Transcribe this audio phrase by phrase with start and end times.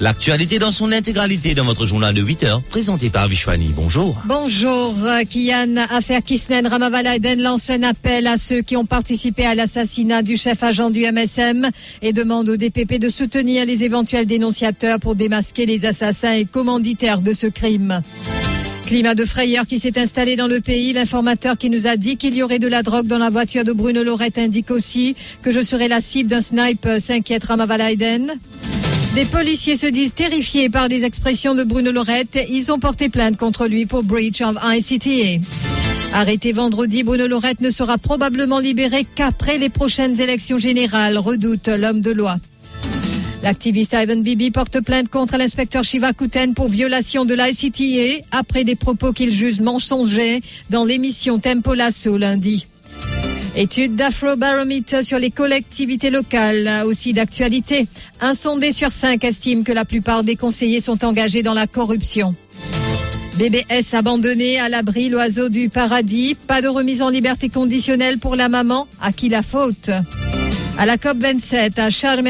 [0.00, 3.72] L'actualité dans son intégralité dans votre journal de 8 heures, présenté par Vishwani.
[3.74, 4.22] Bonjour.
[4.26, 4.94] Bonjour,
[5.28, 5.74] Kian.
[5.90, 10.62] Affaire Kisnen Ramavalaiden lance un appel à ceux qui ont participé à l'assassinat du chef
[10.62, 11.68] agent du MSM
[12.02, 17.20] et demande au DPP de soutenir les éventuels dénonciateurs pour démasquer les assassins et commanditaires
[17.20, 18.00] de ce crime.
[18.86, 20.92] Climat de frayeur qui s'est installé dans le pays.
[20.92, 23.72] L'informateur qui nous a dit qu'il y aurait de la drogue dans la voiture de
[23.72, 28.38] Bruno Lorette indique aussi que je serai la cible d'un snipe, s'inquiète Ramavalaiden.
[29.18, 32.38] Des policiers se disent terrifiés par des expressions de Bruno Lorette.
[32.50, 35.44] Ils ont porté plainte contre lui pour breach of ICTA.
[36.12, 42.00] Arrêté vendredi, Bruno Lorette ne sera probablement libéré qu'après les prochaines élections générales, redoute l'homme
[42.00, 42.36] de loi.
[43.42, 48.76] L'activiste Ivan Bibi porte plainte contre l'inspecteur Shiva Kuten pour violation de l'ICTA après des
[48.76, 52.67] propos qu'il juge mensongers dans l'émission Tempo Lasso lundi.
[53.58, 57.88] Étude d'Afrobarometer sur les collectivités locales, aussi d'actualité.
[58.20, 62.36] Un sondé sur cinq estime que la plupart des conseillers sont engagés dans la corruption.
[63.34, 66.36] BBS abandonné à l'abri, l'oiseau du paradis.
[66.46, 68.86] Pas de remise en liberté conditionnelle pour la maman.
[69.02, 69.90] À qui la faute?
[70.78, 72.28] À la COP27 à Sharm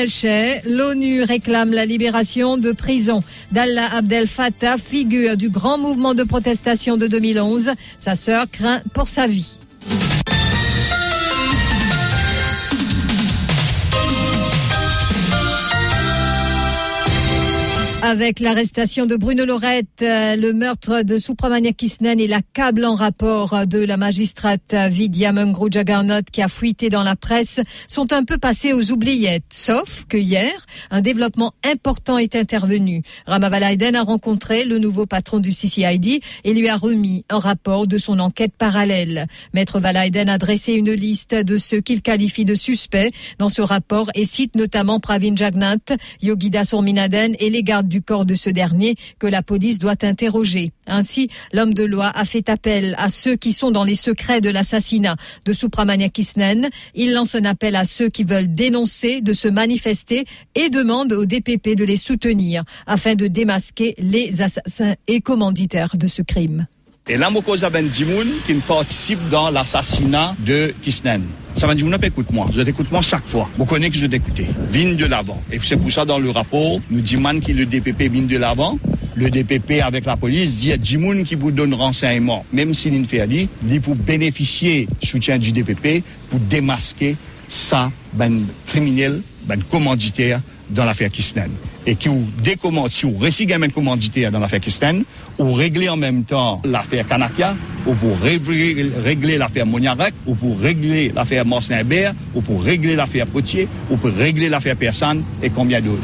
[0.64, 6.96] l'ONU réclame la libération de prison d'Allah Abdel Fattah, figure du grand mouvement de protestation
[6.96, 7.72] de 2011.
[7.98, 9.58] Sa sœur craint pour sa vie.
[18.00, 23.80] Avec l'arrestation de Bruno Lorette, euh, le meurtre de Supramania Kisnen et l'accablant rapport de
[23.80, 28.72] la magistrate Vidya Mungru Jagarnot qui a fuité dans la presse sont un peu passés
[28.72, 29.42] aux oubliettes.
[29.50, 30.52] Sauf que hier,
[30.92, 33.02] un développement important est intervenu.
[33.26, 37.88] Rama Valaiden a rencontré le nouveau patron du CCID et lui a remis un rapport
[37.88, 39.26] de son enquête parallèle.
[39.54, 44.08] Maître Valaiden a dressé une liste de ceux qu'il qualifie de suspects dans ce rapport
[44.14, 48.94] et cite notamment Pravin Jagnat, Yogida Sourminaden et les gardes du corps de ce dernier
[49.18, 50.72] que la police doit interroger.
[50.86, 54.50] Ainsi, l'homme de loi a fait appel à ceux qui sont dans les secrets de
[54.50, 56.68] l'assassinat de Supramania Kisnen.
[56.94, 60.24] Il lance un appel à ceux qui veulent dénoncer de se manifester
[60.54, 66.06] et demande au DPP de les soutenir afin de démasquer les assassins et commanditaires de
[66.06, 66.66] ce crime.
[67.10, 71.22] Et Lamokouza Bendjimoun qui participe dans l'assassinat de Kisnen.
[71.54, 72.46] Ça Bendjimoun, écoute-moi.
[72.54, 73.48] Je t'écoute-moi chaque fois.
[73.56, 74.46] Vous connaissez que je t'écoutais.
[74.70, 75.42] Vigne de l'avant.
[75.50, 78.36] Et c'est pour ça dans le rapport, nous dit man qui le DPP vigne de
[78.36, 78.78] l'avant.
[79.18, 82.44] Le DPP avèk la polis di a Djimoun ki pou don renseyman.
[82.54, 87.16] Mem si lin fè li, li pou beneficye soutyen du DPP pou demaske
[87.50, 88.36] sa ban
[88.68, 89.16] kriminel,
[89.48, 90.36] ban komanditer,
[90.70, 91.50] dans l'affaire Kisnen
[91.88, 95.04] et qui ou décommande, si vous récitez un commanditaire dans l'affaire Kisnen,
[95.38, 97.56] ou régler en même temps l'affaire Kanakia,
[97.86, 103.68] ou pour régler, l'affaire Moniarek, ou pour régler l'affaire Morsneiber, ou pour régler l'affaire Potier,
[103.90, 106.02] ou pour régler l'affaire Personne, et combien d'autres.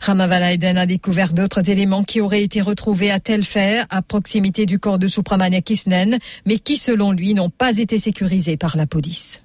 [0.00, 4.98] Ramavalaiden a découvert d'autres éléments qui auraient été retrouvés à Telfer, à proximité du corps
[4.98, 9.40] de Supramania Kisnen, mais qui, selon lui, n'ont pas été sécurisés par la police.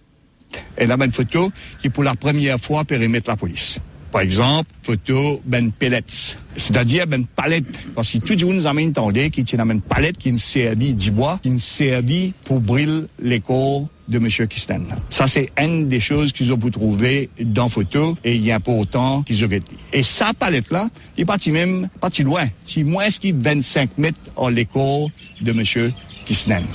[0.78, 3.80] Et là, une photo qui, pour la première fois, périmètre la police.
[4.12, 7.66] Par exemple, photo ben pellets, c'est-à-dire ben palette.
[7.96, 10.94] Parce que tout le monde nous amène tendé qui tient une palette qui nous servit
[10.94, 14.28] du bois, qui nous servit pour briller les corps de M.
[14.48, 14.84] Kisten.
[15.10, 18.60] Ça, c'est une des choses qu'ils ont pu trouver dans photo et il y a
[18.60, 19.78] pas autant qu'ils auraient dit.
[19.94, 22.44] Et sa palette-là, il est parti même, parti loin.
[22.66, 25.10] Si moins qu'il 25 mètres en l'école
[25.42, 25.64] de M.
[25.64, 25.94] Kisten.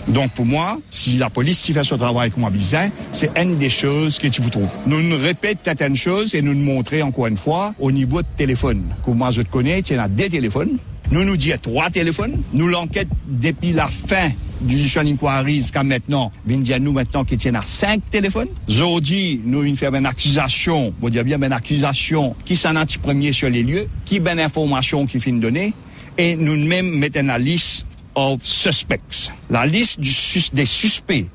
[0.08, 4.18] Donc pour moi, si la police fait son travail comme bizarre, c'est une des choses
[4.18, 4.70] que tu vous trouves.
[4.86, 8.26] Nous nous répétons certaines choses et nous nous montrons encore une fois au niveau de
[8.36, 8.82] téléphone.
[9.04, 10.78] Comme moi je te connais, tu as des téléphones.
[11.10, 12.42] Nous nous disons trois téléphones.
[12.52, 17.54] Nous l'enquête depuis la fin du judicial inquiry jusqu'à maintenant, à nous maintenant qui tient
[17.54, 18.48] à cinq téléphones.
[18.68, 23.50] Aujourd'hui, nous une fait une accusation, on dire bien une accusation qui s'en premier sur
[23.50, 25.74] les lieux, qui ben information qui finit donner,
[26.16, 30.10] et nous même mettons la liste of suspects, la liste du,
[30.52, 31.30] des suspects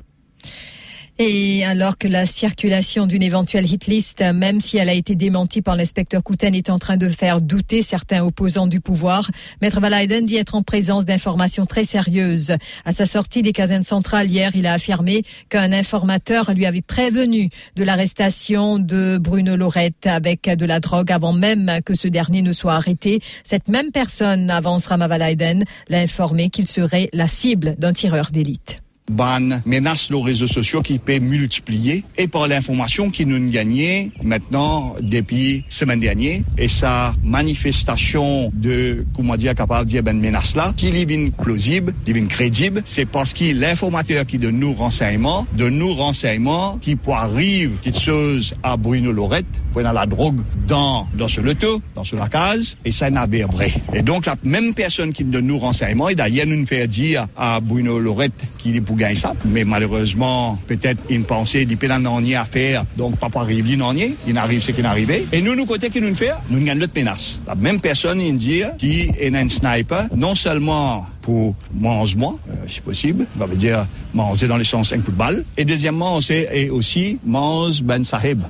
[1.22, 5.60] et alors que la circulation d'une éventuelle hit list, même si elle a été démentie
[5.60, 9.30] par l'inspecteur Kouten, est en train de faire douter certains opposants du pouvoir,
[9.60, 12.54] Maître Valaiden dit être en présence d'informations très sérieuses.
[12.86, 17.50] À sa sortie des casernes centrales hier, il a affirmé qu'un informateur lui avait prévenu
[17.76, 22.54] de l'arrestation de Bruno Lorette avec de la drogue avant même que ce dernier ne
[22.54, 23.20] soit arrêté.
[23.44, 28.79] Cette même personne, avance Rama Valaiden, l'a informé qu'il serait la cible d'un tireur d'élite.
[29.10, 34.94] Ban menace les réseaux sociaux qui peut multiplier et par l'information qui nous gagné maintenant
[35.00, 40.72] depuis semaine dernière et sa manifestation de comment dire capable de dire ben menace là
[40.76, 45.94] qui est plausible, qui crédible, c'est parce que l'informateur qui donne nous renseignements, de nous
[45.94, 51.40] renseignements qui peut arriver quelque chose à Bruno Lorette, prenant la drogue dans dans ce
[51.40, 53.72] loto, dans ce la case et ça n'a pas vrai.
[53.94, 57.60] Et donc la même personne qui donne nous renseignements et d'ailleurs nous fait dire à
[57.60, 58.96] Bruno Lorette qu'il est pour
[59.44, 63.94] mais malheureusement peut-être une pensée il peut n'en à faire donc papa arrive il n'en
[63.94, 66.80] il arrive ce qui est arrivé et nous nous côté qui nous fait nous gagnons
[66.80, 67.40] notre menace.
[67.46, 72.54] La même personne il dit qui est un sniper non seulement pour manger moi, euh,
[72.66, 75.44] si possible, ça veut dire manger dans les sens un coup de balle.
[75.56, 78.42] Et deuxièmement, c'est aussi mange Ben Sahib.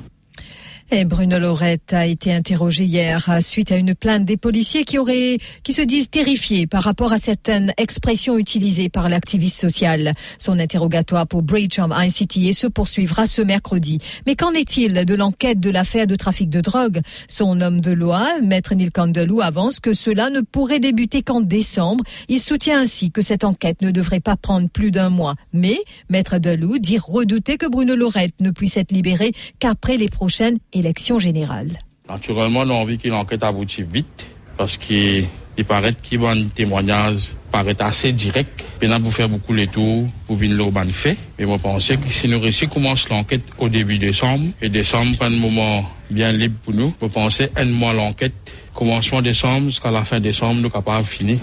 [1.07, 5.73] Bruno Lorette a été interrogé hier suite à une plainte des policiers qui auraient, qui
[5.73, 10.15] se disent terrifiés par rapport à certaines expressions utilisées par l'activiste social.
[10.37, 13.99] Son interrogatoire pour of ICTA se poursuivra ce mercredi.
[14.27, 17.01] Mais qu'en est-il de l'enquête de l'affaire de trafic de drogue?
[17.29, 22.03] Son homme de loi, Maître Neil Candelou, avance que cela ne pourrait débuter qu'en décembre.
[22.29, 25.37] Il soutient ainsi que cette enquête ne devrait pas prendre plus d'un mois.
[25.53, 25.79] Mais
[26.09, 31.19] Maître Delou dit redouter que Bruno Lorette ne puisse être libéré qu'après les prochaines élection
[31.19, 31.79] générale.
[32.09, 35.27] Naturellement, nous avons envie que l'enquête aboutisse vite parce qu'il
[35.69, 38.67] paraît qu'il y a un témoignage paret ase direk.
[38.81, 41.17] Penan pou fè beaucoup le tour pou vin lor ban fè.
[41.41, 45.33] E mwen panse ki si nou resi komanse l'anket o debi december, e december pan
[45.41, 50.21] mouman bien libe pou nou, mwen panse en mouman l'anket komanseman december, skan la fin
[50.21, 51.39] december nou kapav fini.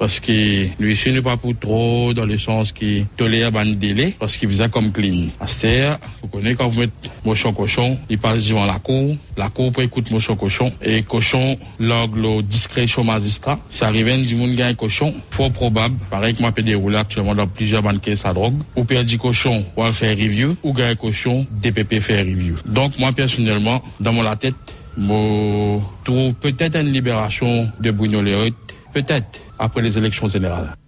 [0.00, 0.34] Paske
[0.80, 4.66] nou esi nou pa pou tro dan le sens ki tolèr ban délé, paske viza
[4.72, 5.28] kom klin.
[5.44, 9.70] Aster, pou konè kan pou met mouchon koshon, li pase divan la kou, la kou
[9.70, 14.56] pou ekoute mouchon koshon, e koshon log lo diskre chou magistrat, sa riven di moun
[14.58, 18.58] gen koshon, fò probab, parek ma pede ou la aktyèman dan plizye banke sa drog,
[18.74, 22.58] ou perdi koshon wal fè review, ou gaye koshon DPP fè review.
[22.64, 28.54] Donk, mwen personelman, dan mwen la tèt, mwen trouv petèt an liberasyon de Bruno Leroy,
[28.92, 30.81] petèt apre les eleksyon zenerale.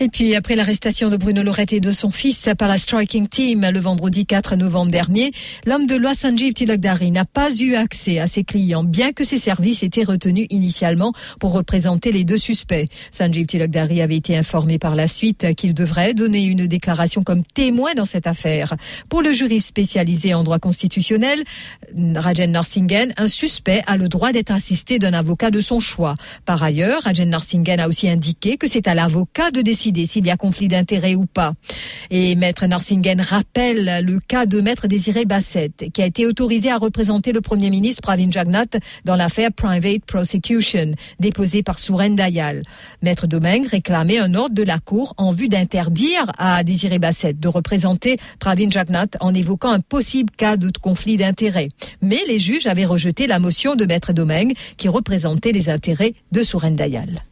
[0.00, 3.66] Et puis, après l'arrestation de Bruno Lorette et de son fils par la Striking Team
[3.68, 5.32] le vendredi 4 novembre dernier,
[5.66, 9.40] l'homme de loi Sanjeev Tilakdari n'a pas eu accès à ses clients, bien que ses
[9.40, 12.86] services étaient retenus initialement pour représenter les deux suspects.
[13.10, 17.94] Sanjeev Tilakdari avait été informé par la suite qu'il devrait donner une déclaration comme témoin
[17.96, 18.74] dans cette affaire.
[19.08, 21.42] Pour le juriste spécialisé en droit constitutionnel,
[22.14, 26.14] Rajen Narsingen, un suspect a le droit d'être assisté d'un avocat de son choix.
[26.44, 30.30] Par ailleurs, Rajen Narsingen a aussi indiqué que c'est à l'avocat de décider s'il y
[30.30, 31.54] a conflit d'intérêts ou pas.
[32.10, 36.78] Et Maître Narsingen rappelle le cas de Maître Désiré Bassett, qui a été autorisé à
[36.78, 42.62] représenter le Premier ministre Pravin Jagnat dans l'affaire Private Prosecution, déposée par Souren Dayal.
[43.02, 47.48] Maître Domingue réclamait un ordre de la Cour en vue d'interdire à Désiré Bassett de
[47.48, 51.68] représenter Pravin Jagnat en évoquant un possible cas de conflit d'intérêts.
[52.00, 56.42] Mais les juges avaient rejeté la motion de Maître Domingue qui représentait les intérêts de
[56.42, 57.22] Souren Dayal.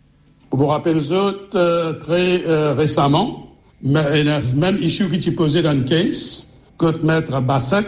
[0.51, 3.49] Vous vous rappelez euh, très euh, récemment,
[3.83, 6.49] même issue qui s'est posée dans le case,
[6.79, 7.87] que maître Bassett,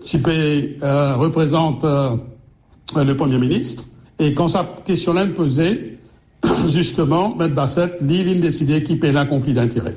[0.00, 2.16] qui euh, représente euh,
[2.96, 3.84] le Premier ministre,
[4.18, 5.98] et quand sa question-là posée,
[6.66, 9.96] justement, maître Bassett, l'île décidé qu'il paie un conflit d'intérêt.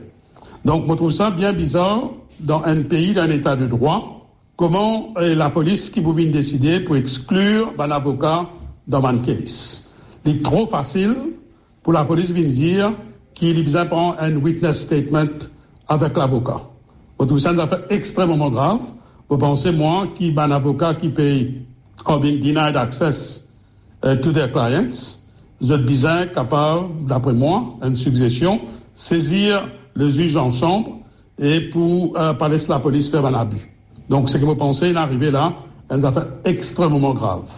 [0.66, 5.36] Donc, je trouve ça bien bizarre dans un pays, d'un état de droit, comment est
[5.36, 8.50] la police qui vous vient décider pour exclure un avocat
[8.88, 9.90] dans un case.
[10.26, 11.16] C'est trop facile
[11.84, 12.94] pour la police vient dire
[13.34, 15.48] qu'il besoin prendre un witness statement
[15.88, 16.62] avec l'avocat.
[17.20, 18.82] Tout ça, c'est fait extrêmement grave.
[19.30, 21.66] Vous pensez, moi, a un avocat qui paye
[22.06, 23.48] or being denied access
[24.04, 25.20] uh, to their clients,
[25.62, 28.60] vous êtes bien capable, d'après moi, une succession,
[28.96, 31.00] saisir le juge en chambre
[31.40, 33.72] et pour euh, pas laisser la police faire un abus.
[34.10, 35.54] Donc, ce que vous pensez, il est arrivé là,
[35.90, 37.50] une affaire extrêmement grave.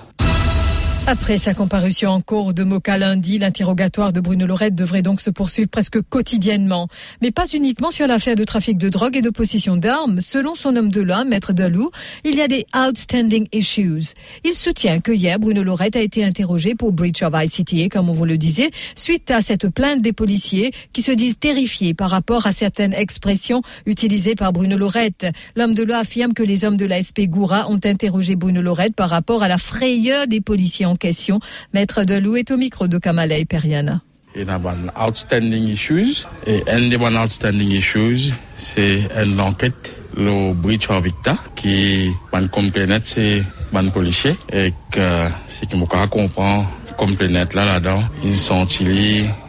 [1.07, 5.29] Après sa comparution en cours de Moka lundi, l'interrogatoire de Bruno Lorette devrait donc se
[5.29, 6.87] poursuivre presque quotidiennement.
[7.21, 10.19] Mais pas uniquement sur l'affaire de trafic de drogue et de possession d'armes.
[10.19, 11.91] Selon son homme de loi, Maître Dalou,
[12.23, 14.15] il y a des outstanding issues.
[14.43, 18.13] Il soutient que hier, Bruno Lorette a été interrogé pour breach of ICTA, comme on
[18.13, 22.47] vous le disait, suite à cette plainte des policiers qui se disent terrifiés par rapport
[22.47, 25.27] à certaines expressions utilisées par Bruno Lorette.
[25.55, 29.11] L'homme de loi affirme que les hommes de l'ASP Goura ont interrogé Bruno Lorette par
[29.11, 31.39] rapport à la frayeur des policiers question.
[31.73, 32.01] Maître
[32.35, 34.01] est au micro de Kamala et.
[34.35, 36.25] Il y a outstanding issues.
[36.45, 42.99] Et un des outstanding issues, c'est une enquête, le breach of Victa, qui van compléter
[43.03, 44.35] c'est ban policier.
[44.51, 46.65] Et que, ce qui me comprend,
[46.97, 48.65] compléter là, là-dedans, ils sont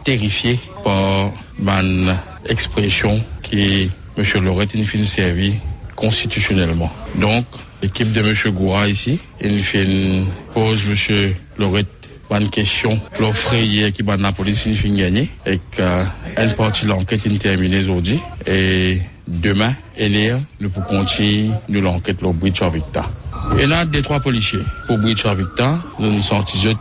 [0.03, 2.13] terrifiés par ban
[2.47, 4.23] expression qui M.
[4.43, 5.53] Lorette il fin servi
[5.95, 6.91] constitutionnellement.
[7.15, 7.45] Donc,
[7.81, 8.33] l'équipe de M.
[8.53, 9.19] Goura ici.
[9.41, 11.33] Il fait une pause, M.
[11.57, 11.87] Lorette,
[12.29, 12.99] bonne question.
[13.19, 15.29] L'offre hier qui bat Napoli, il fin gagné.
[15.45, 18.19] Et qu'une partie de l'enquête est terminée aujourd'hui.
[18.45, 23.09] Et demain, hier, nous pouvons continuer l'enquête de Bridge Victor.
[23.59, 24.59] Et là, des trois policiers.
[24.87, 26.77] Pour Bridge Victor, nous nous sentons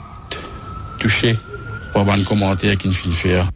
[0.98, 1.36] touchés
[1.92, 3.48] par un commentaire qui ne finit faire.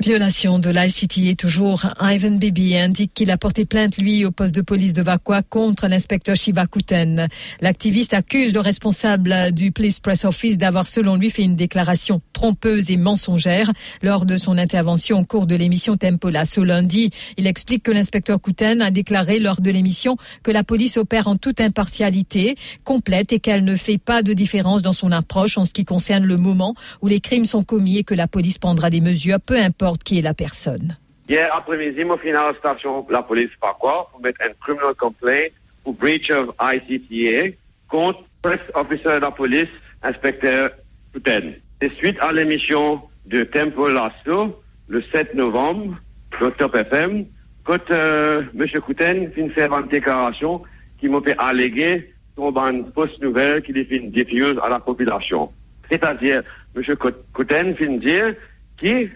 [0.00, 1.84] Violation de l'ICT toujours.
[2.00, 5.88] Ivan Bibi indique qu'il a porté plainte, lui, au poste de police de Vakwa contre
[5.88, 7.28] l'inspecteur Shiva Kuten.
[7.60, 12.90] L'activiste accuse le responsable du Police Press Office d'avoir, selon lui, fait une déclaration trompeuse
[12.90, 16.46] et mensongère lors de son intervention au cours de l'émission Tempola.
[16.46, 20.96] Ce lundi, il explique que l'inspecteur Kuten a déclaré lors de l'émission que la police
[20.96, 25.58] opère en toute impartialité complète et qu'elle ne fait pas de différence dans son approche
[25.58, 28.56] en ce qui concerne le moment où les crimes sont commis et que la police
[28.56, 30.96] prendra des mesures, peu importe qui est la personne.
[31.28, 34.08] Hier après-midi, moi, fait une station la police par quoi?
[34.10, 35.50] Pour mettre un criminal complaint
[35.84, 37.56] pour breach of ICTA
[37.88, 39.68] contre press officer de la police,
[40.02, 40.70] inspecteur
[41.12, 41.54] Pouten.
[41.80, 45.96] Et suite à l'émission de Tempo Lasso, le 7 novembre,
[46.40, 47.26] le Top FM,
[47.64, 48.66] quand euh, M.
[48.80, 50.62] Kouten fin faire une déclaration
[50.98, 55.52] qui m'a fait alléguer son une fausse nouvelle qui une diffuse à la population.
[55.90, 56.42] C'est-à-dire,
[56.74, 56.96] M.
[57.32, 58.34] Kouten fin dire
[58.78, 59.08] qui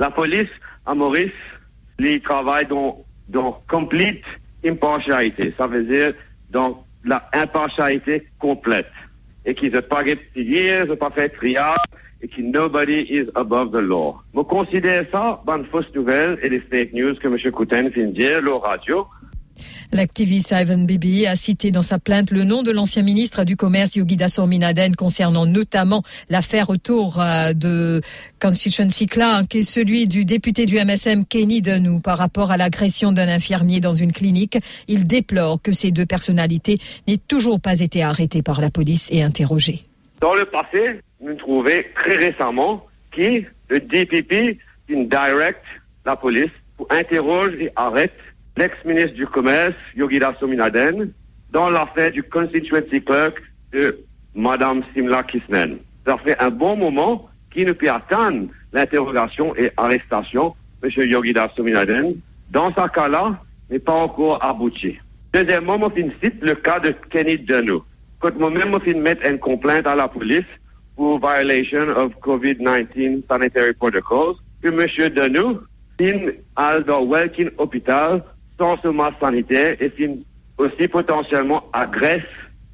[0.00, 0.48] la police
[0.86, 1.30] à Maurice,
[1.98, 4.24] il travaille dans, dans complete
[4.64, 5.54] impartialité.
[5.56, 6.14] Ça veut dire
[6.50, 8.90] dans la impartialité complète.
[9.44, 10.02] Et qu'ils ne pas
[10.34, 11.78] piller, ne pas faire triage,
[12.22, 14.16] et que nobody is above the law.
[14.34, 17.52] Je considère ça une fausse nouvelle et les fake news que M.
[17.52, 19.06] Coutin vient de dire, le radio.
[19.92, 23.96] L'activiste Ivan Bibi a cité dans sa plainte le nom de l'ancien ministre du Commerce
[23.96, 28.00] Yogida Sorminaden concernant notamment l'affaire autour euh, de
[28.40, 33.10] Constituency Clark qui est celui du député du MSM Kenny Denou par rapport à l'agression
[33.10, 34.58] d'un infirmier dans une clinique.
[34.86, 36.78] Il déplore que ces deux personnalités
[37.08, 39.86] n'aient toujours pas été arrêtées par la police et interrogées.
[40.20, 44.56] Dans le passé, nous trouvons très récemment que le DPP
[44.88, 45.64] direct
[46.04, 48.14] la police pour interroger et arrêter
[48.60, 51.12] l'ex-ministre du Commerce, Yogida Sominaden,
[51.50, 53.98] dans l'affaire du constituency clerk de
[54.34, 55.78] Mme Simla Kisnen.
[56.06, 61.08] Ça fait un bon moment qui ne peut atteindre l'interrogation et arrestation de M.
[61.08, 62.16] Yogida Sominaden.
[62.50, 64.98] Dans ce cas-là, n'est pas encore abouti.
[65.32, 67.82] Deuxièmement, je cite le cas de Kenny Denou.
[68.18, 70.50] Quand moi-même, je mettre une complainte à la police
[70.96, 75.60] pour violation of COVID-19 sanitary protocols, que M.
[76.02, 78.22] In al dans Welkin Hôpital
[78.60, 78.76] sans
[79.18, 79.90] sanitaire et
[80.58, 82.22] aussi potentiellement agresse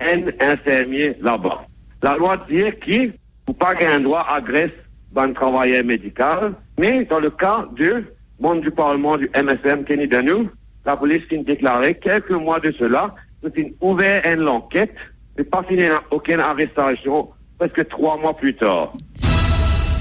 [0.00, 1.64] un infirmier là-bas.
[2.02, 3.12] La loi dit qu'il
[3.48, 4.72] ne pas un droit à agresse
[5.16, 8.04] un travailleur médical, mais dans le cas du
[8.38, 10.50] monde du Parlement du MSM, Kenny Danou,
[10.84, 13.14] la police a déclaré quelques mois de cela,
[13.44, 13.48] a
[13.80, 14.94] ouvert une enquête,
[15.38, 18.92] mais pas fini aucune arrestation, presque trois mois plus tard.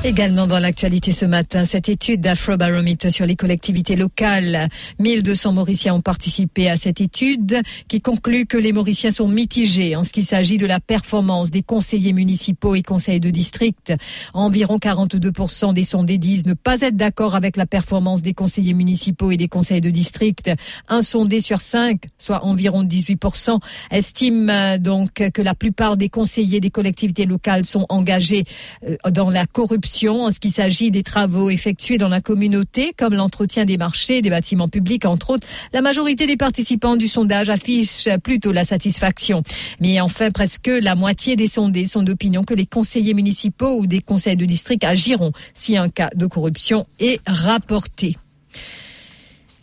[0.06, 4.70] Également dans l'actualité ce matin, cette étude d'Afrobarometer sur les collectivités locales.
[5.00, 10.04] 1200 Mauriciens ont participé à cette étude qui conclut que les Mauriciens sont mitigés en
[10.04, 13.94] ce qui s'agit de la performance des conseillers municipaux et conseils de district.
[14.36, 19.32] Environ 42% des sondés disent ne pas être d'accord avec la performance des conseillers municipaux
[19.32, 20.52] et des conseils de district.
[20.88, 23.60] Un sondé sur cinq, soit environ 18%,
[23.90, 28.44] estime euh, donc que la plupart des conseillers des collectivités locales sont engagés
[28.88, 33.14] euh, dans la corruption en ce qui s'agit des travaux effectués dans la communauté, comme
[33.14, 35.48] l'entretien des marchés, des bâtiments publics, entre autres.
[35.74, 39.44] La majorité des participants du sondage affichent plutôt la satisfaction.
[39.80, 44.02] Mais enfin, presque la moitié des sondés sont d'opinion que les conseillers municipaux ou des
[44.02, 48.18] conseils de district agiront si un cas de corruption est rapporté.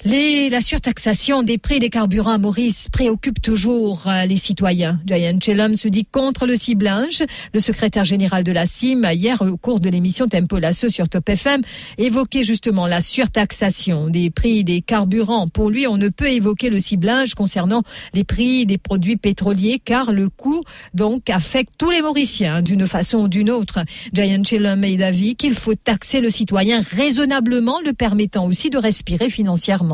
[0.04, 5.00] La surtaxation des prix des carburants à Maurice préoccupe toujours euh, les citoyens.
[5.06, 7.22] Giant Chelum se dit contre le ciblage.
[7.54, 11.28] Le secrétaire général de la CIM, hier, au cours de l'émission Tempo Lasso sur Top
[11.28, 11.62] FM,
[11.98, 15.46] évoquait justement la surtaxation des prix des carburants.
[15.46, 17.82] Pour lui, on ne peut évoquer le ciblage concernant
[18.12, 20.62] les prix des produits pétroliers car le coût,
[20.94, 23.78] donc, affecte tous les Mauriciens d'une façon ou d'une autre.
[24.12, 29.30] Giant Chelum est d'avis qu'il faut taxer le citoyen raisonnablement, le permettant aussi de respirer
[29.30, 29.91] financièrement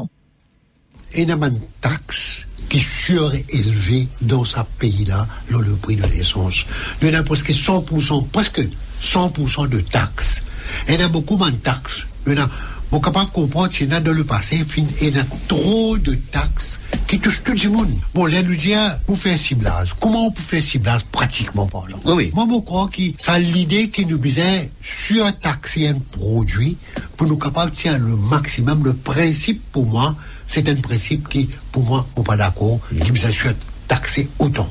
[1.15, 5.97] et il y a une taxe qui est surélevée dans ce pays-là, dans le prix
[5.97, 6.67] de l'essence.
[7.03, 8.61] Il y a presque 100%, presque
[9.03, 10.43] 100% de taxes.
[10.89, 12.03] Il y a beaucoup moins de taxes.
[12.27, 12.49] Il y a,
[12.91, 14.63] bon, capable de comprendre qu'il y a dans le passé,
[15.01, 17.91] il y a trop de taxes qui touchent tout le monde.
[18.15, 19.95] Bon, là, nous dire, pour faire ciblage.
[19.99, 21.99] Comment on peut faire ciblage pratiquement parlant?
[22.05, 22.31] Oui, oui.
[22.35, 26.77] Moi, je crois que c'est l'idée qui nous disait surtaxer un produit
[27.17, 28.85] pour nous capables de tirer le maximum.
[28.85, 30.15] Le principe, pour moi,
[30.49, 33.53] c'est un principe qui, pour moi, on pas d'accord, qui nous assure
[33.87, 34.69] taxer autant.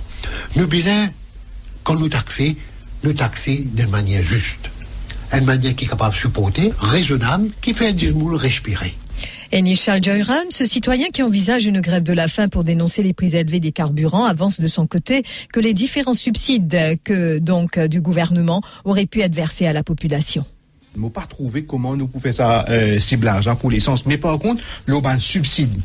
[0.56, 1.08] Nous besoin,
[1.84, 2.58] quand nous taxer,
[3.04, 4.70] nous taxer d'une manière juste.
[5.32, 8.94] Une manière qui est capable de supporter, raisonnable, qui fait du moule respirer.
[9.52, 13.14] Et Nishal Joyram, ce citoyen qui envisage une grève de la faim pour dénoncer les
[13.14, 18.02] prix élevés des carburants, avance de son côté que les différents subsides que donc du
[18.02, 20.46] gouvernement auraient pu être versés à la population.
[20.98, 24.08] nou pa trouve koman nou pou fè sa euh, ciblaj an pou l'essence.
[24.10, 25.80] Mè par kont, lou ban subside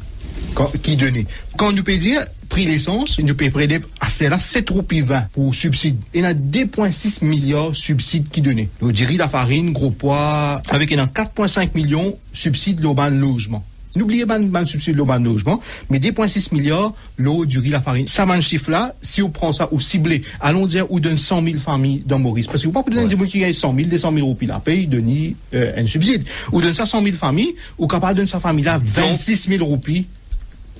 [0.82, 1.24] ki dene.
[1.60, 2.20] Kan nou pe dir,
[2.52, 6.00] pri l'essence, nou pe predep ase ah, la 7 roupi 20 pou subside.
[6.12, 8.68] E nan 2.6 milyard subside ki dene.
[8.82, 13.64] Nou diri la farine, gros pois, avek e nan 4.5 milyon subside lou ban lojman.
[13.96, 18.06] N'oubliez pas de subsidier l'eau de logement, mais 2,6 milliards l'eau du riz, la farine.
[18.06, 21.16] Ça va un chiffre là, si on prend ça ou ciblé, allons dire, ou donne
[21.16, 22.46] 100 000 familles dans Maurice.
[22.46, 24.46] Parce que vous ne pouvez pas donner des qui gagnent 100 000, 200 000 roupies
[24.46, 26.24] la paye, donner euh, un subside.
[26.52, 29.64] Ou donne ça 100 000 familles, ou capable de donner sa famille là 26 000
[29.64, 30.06] roupies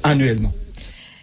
[0.03, 0.53] annuellement.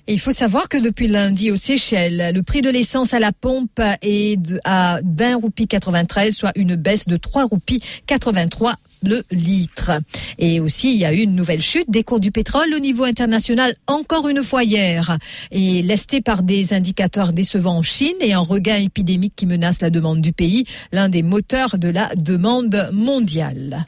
[0.07, 3.81] il faut savoir que depuis lundi aux Seychelles, le prix de l'essence à la pompe
[4.01, 9.91] est de, à 20 roupies 93, soit une baisse de 3 roupies 83 le litre.
[10.37, 13.03] Et aussi, il y a eu une nouvelle chute des cours du pétrole au niveau
[13.03, 15.17] international, encore une fois hier,
[15.51, 19.89] et lesté par des indicateurs décevants en Chine et un regain épidémique qui menace la
[19.89, 23.85] demande du pays, l'un des moteurs de la demande mondiale.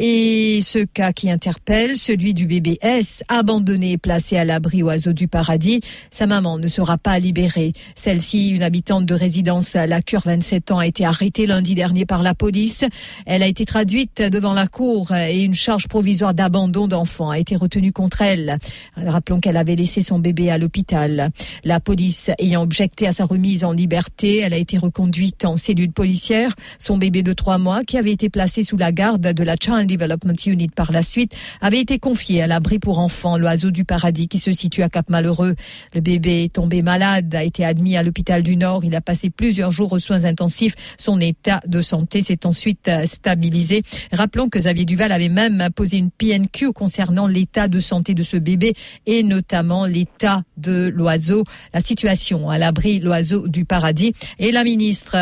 [0.00, 5.12] Et ce cas qui interpelle, celui du bébé S, abandonné et placé à l'abri oiseau
[5.12, 5.80] du paradis,
[6.12, 7.72] sa maman ne sera pas libérée.
[7.96, 12.06] Celle-ci, une habitante de résidence à la Cure, 27 ans, a été arrêtée lundi dernier
[12.06, 12.84] par la police.
[13.26, 17.56] Elle a été traduite devant la cour et une charge provisoire d'abandon d'enfant a été
[17.56, 18.58] retenue contre elle.
[18.96, 21.30] Rappelons qu'elle avait laissé son bébé à l'hôpital.
[21.64, 25.90] La police ayant objecté à sa remise en liberté, elle a été reconduite en cellule
[25.90, 26.54] policière.
[26.78, 29.88] Son bébé de trois mois, qui avait été placé sous la garde de la Child
[29.88, 34.28] Development Unit par la suite, avait été confié à l'abri pour enfants, l'oiseau du paradis
[34.28, 35.56] qui se situe à Cap-Malheureux.
[35.94, 38.84] Le bébé est tombé malade, a été admis à l'hôpital du Nord.
[38.84, 40.76] Il a passé plusieurs jours aux soins intensifs.
[40.96, 43.82] Son état de santé s'est ensuite stabilisé.
[44.12, 48.36] Rappelons que Xavier Duval avait même posé une PNQ concernant l'état de santé de ce
[48.36, 48.74] bébé
[49.06, 51.44] et notamment l'état de l'oiseau,
[51.74, 54.12] la situation à l'abri, l'oiseau du paradis.
[54.38, 55.16] Et la ministre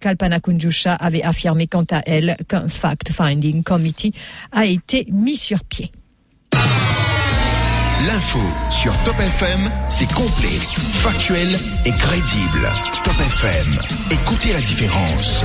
[0.00, 4.12] Kalpana Kunjusha avait affirmé quant à elle qu'un fact-finding committee
[4.52, 5.90] a été mis sur pied.
[8.06, 10.48] L'info sur Top FM, c'est complet,
[11.02, 11.48] factuel
[11.84, 12.68] et crédible.
[13.04, 13.78] Top FM,
[14.10, 15.44] écoutez la différence.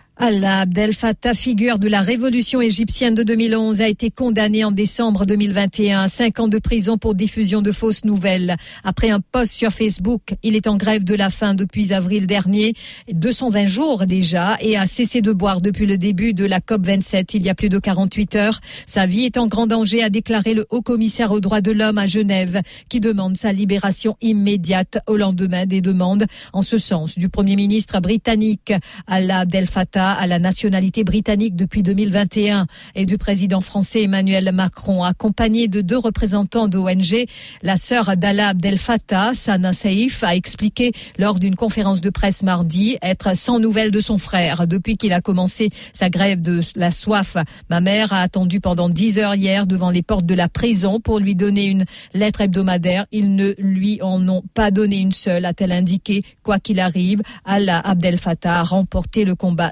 [0.23, 5.25] Allah Abdel Fattah, figure de la révolution égyptienne de 2011, a été condamné en décembre
[5.25, 8.55] 2021 à 5 ans de prison pour diffusion de fausses nouvelles.
[8.83, 12.73] Après un post sur Facebook, il est en grève de la faim depuis avril dernier,
[13.11, 17.43] 220 jours déjà, et a cessé de boire depuis le début de la COP27 il
[17.43, 18.59] y a plus de 48 heures.
[18.85, 21.97] Sa vie est en grand danger, a déclaré le haut commissaire aux droits de l'homme
[21.97, 27.27] à Genève, qui demande sa libération immédiate au lendemain des demandes en ce sens du
[27.27, 28.71] premier ministre britannique
[29.07, 35.03] Allah Abdel Fattah à la nationalité britannique depuis 2021 et du président français Emmanuel Macron,
[35.03, 37.25] accompagné de deux représentants d'ONG.
[37.61, 42.97] La sœur d'Allah Abdel Fattah, Sana Saif, a expliqué lors d'une conférence de presse mardi
[43.01, 47.37] être sans nouvelles de son frère depuis qu'il a commencé sa grève de la soif.
[47.69, 51.19] Ma mère a attendu pendant dix heures hier devant les portes de la prison pour
[51.19, 53.05] lui donner une lettre hebdomadaire.
[53.11, 56.23] Ils ne lui en ont pas donné une seule, a-t-elle indiqué.
[56.43, 59.71] Quoi qu'il arrive, Allah Abdel Fattah a remporté le combat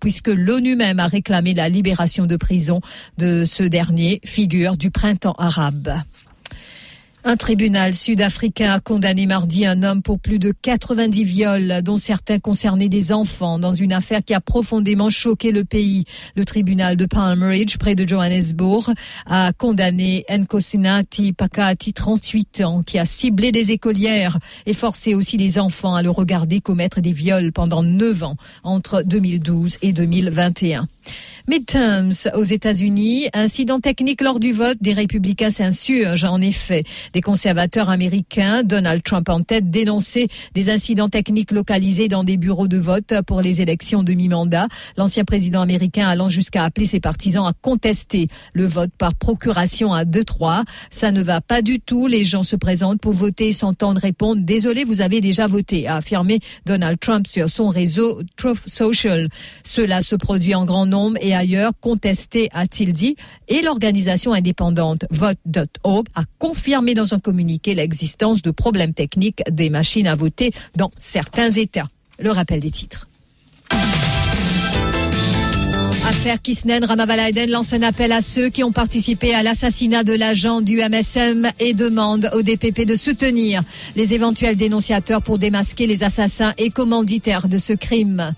[0.00, 2.80] puisque l'ONU même a réclamé la libération de prison
[3.18, 5.92] de ce dernier, figure du printemps arabe.
[7.26, 12.38] Un tribunal sud-africain a condamné mardi un homme pour plus de 90 viols, dont certains
[12.38, 16.04] concernaient des enfants, dans une affaire qui a profondément choqué le pays.
[16.36, 18.90] Le tribunal de Palm Ridge, près de Johannesburg,
[19.24, 25.58] a condamné Nkosinati Pakati, 38 ans, qui a ciblé des écolières et forcé aussi des
[25.58, 30.88] enfants à le regarder commettre des viols pendant 9 ans, entre 2012 et 2021.
[31.46, 36.84] Midterms aux États-Unis, incident technique lors du vote des républicains s'insurgent en effet.
[37.12, 42.66] Des conservateurs américains, Donald Trump en tête, dénonçaient des incidents techniques localisés dans des bureaux
[42.66, 44.68] de vote pour les élections de mi-mandat.
[44.96, 50.04] L'ancien président américain allant jusqu'à appeler ses partisans à contester le vote par procuration à
[50.04, 50.64] 2-3.
[50.90, 52.06] Ça ne va pas du tout.
[52.06, 54.40] Les gens se présentent pour voter temps de répondre.
[54.42, 59.28] Désolé, vous avez déjà voté, a affirmé Donald Trump sur son réseau Truth Social.
[59.62, 63.16] Cela se produit en grand nombre et et ailleurs contestées, a-t-il dit,
[63.48, 70.06] et l'organisation indépendante Vote.org a confirmé dans un communiqué l'existence de problèmes techniques des machines
[70.06, 71.88] à voter dans certains États.
[72.18, 73.06] Le rappel des titres.
[76.24, 80.62] Affaire Kisnen, Ramavalaiden lance un appel à ceux qui ont participé à l'assassinat de l'agent
[80.62, 83.62] du MSM et demande au DPP de soutenir
[83.94, 88.32] les éventuels dénonciateurs pour démasquer les assassins et commanditaires de ce crime.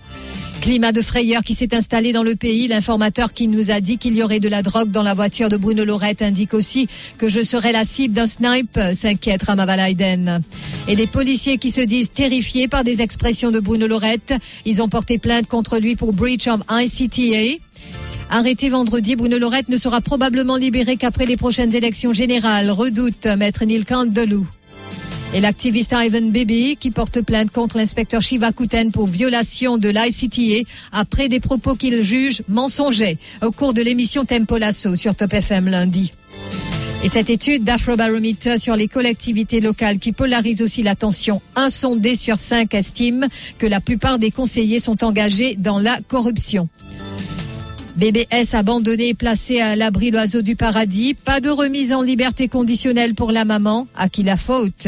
[0.59, 2.67] Climat de frayeur qui s'est installé dans le pays.
[2.67, 5.55] L'informateur qui nous a dit qu'il y aurait de la drogue dans la voiture de
[5.55, 10.41] Bruno Lorette indique aussi que je serais la cible d'un snipe, s'inquiète Ramavalaiden.
[10.89, 14.33] Et les policiers qui se disent terrifiés par des expressions de Bruno Lorette,
[14.65, 17.61] ils ont porté plainte contre lui pour breach of ICTA.
[18.29, 23.63] Arrêté vendredi, Bruno Lorette ne sera probablement libéré qu'après les prochaines élections générales, redoute maître
[23.63, 24.45] Neil Candelou.
[25.33, 30.69] Et l'activiste Ivan Bibi qui porte plainte contre l'inspecteur Shiva Kuten pour violation de l'ICTA
[30.91, 35.69] après des propos qu'il juge mensongers au cours de l'émission Tempo Lasso sur Top FM
[35.69, 36.11] lundi.
[37.03, 42.39] Et cette étude d'Afrobarometer sur les collectivités locales qui polarise aussi l'attention, un sondé sur
[42.39, 46.67] cinq estime que la plupart des conseillers sont engagés dans la corruption.
[47.97, 51.15] BBS abandonné placé à l'abri l'oiseau du paradis.
[51.15, 53.87] Pas de remise en liberté conditionnelle pour la maman.
[53.95, 54.87] À qui la faute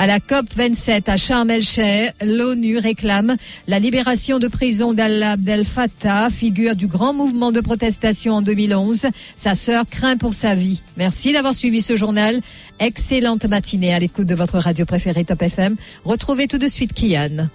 [0.00, 3.34] à la COP 27 à Sharm el-Sheikh, l'ONU réclame
[3.66, 9.06] la libération de prison d'Allah Abdel Fattah, figure du grand mouvement de protestation en 2011.
[9.34, 10.80] Sa sœur craint pour sa vie.
[10.98, 12.40] Merci d'avoir suivi ce journal.
[12.78, 15.74] Excellente matinée à l'écoute de votre radio préférée Top FM.
[16.04, 17.48] Retrouvez tout de suite Kian.